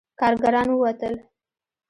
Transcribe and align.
کارګران 0.19 0.67
ووتل. 0.73 1.15